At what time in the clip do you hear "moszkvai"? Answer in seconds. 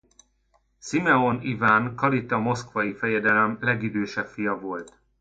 2.37-2.93